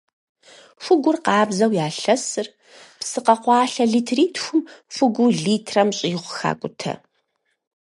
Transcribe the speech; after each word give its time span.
Хугур 0.83 1.17
къабзэу 1.25 1.71
ялъэсыр, 1.85 2.47
псы 2.99 3.19
къэкъуалъэ 3.25 3.85
литритхум 3.91 4.61
хугуу 4.93 5.29
литрэм 5.43 5.89
щӏигъу 5.97 6.31
хакӏутэ. 6.37 6.93